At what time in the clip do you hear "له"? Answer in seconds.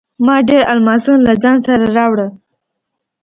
1.27-1.33